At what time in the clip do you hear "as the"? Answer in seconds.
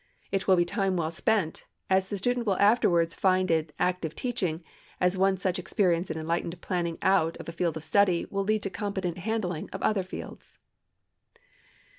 1.87-2.17